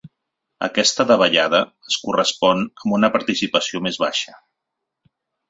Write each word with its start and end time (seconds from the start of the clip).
Aquesta 0.67 1.05
davallada 1.11 1.59
es 1.91 1.97
correspon 2.07 2.65
amb 2.65 2.97
una 2.99 3.11
participació 3.17 3.83
més 3.91 4.01
baixa. 4.07 4.35